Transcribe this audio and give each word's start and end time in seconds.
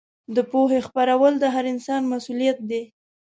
د 0.35 0.37
پوهې 0.51 0.79
خپرول 0.87 1.33
د 1.39 1.45
هر 1.53 1.65
انسان 1.73 2.01
مسوولیت 2.11 2.57
دی. 2.69 2.83